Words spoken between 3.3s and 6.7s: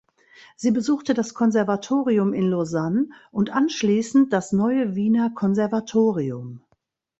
anschliessend das Neue Wiener Konservatorium.